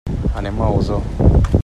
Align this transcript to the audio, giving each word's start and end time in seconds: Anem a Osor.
Anem 0.39 0.63
a 0.63 0.71
Osor. 0.79 1.03